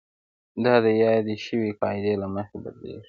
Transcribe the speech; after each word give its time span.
دا 0.63 0.75
د 0.83 0.87
یادې 1.03 1.35
شوې 1.45 1.71
قاعدې 1.81 2.13
له 2.21 2.27
مخې 2.35 2.57
بدلیږي. 2.63 2.99